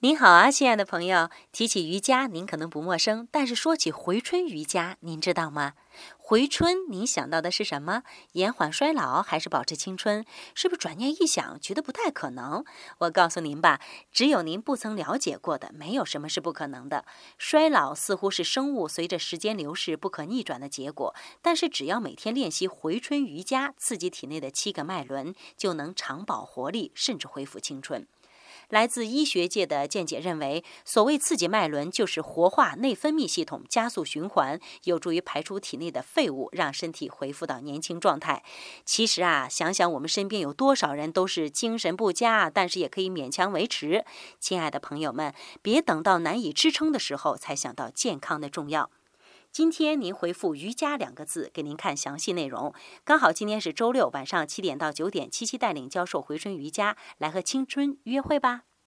[0.00, 1.28] 您好啊，亲爱的朋友。
[1.50, 5.72] 提起瑜伽，您可能不陌生，但是说起回春瑜伽，您知道吗？
[6.16, 8.04] 回春，您想到的是什么？
[8.34, 10.24] 延缓衰老还是保持青春？
[10.54, 12.64] 是不是转念一想，觉得不太可能？
[12.98, 13.80] 我告诉您吧，
[14.12, 17.04] 只有您不曾了解过的，没有什么是不可能的。
[17.36, 21.12] 衰老似乎是生物随着时间流逝不可逆转的结果，
[21.42, 28.06] 但是只要每天练习回春瑜伽，刺激体内的七个脉轮，就能长保活力，甚至恢复青春。
[28.68, 38.44] 来自医学界的见解认为，所谓刺激脉轮，就是活化内分泌系统，加速循环，有助于排出体内的废物，让身体恢复到年轻状态。
[38.84, 44.04] 其实啊，想想我们身边有多少人都是精神不佳，但是也可以勉强维持。
[44.38, 48.90] 亲爱的朋友们，别等到难以支撑的时候才想到健康的重要。
[49.50, 52.72] 今天您回复“瑜伽”两个字，给您看详细内容。
[53.04, 58.67] 刚好今天是周六晚上七点到九点，七七带领教授回春瑜伽，来和青春约会吧。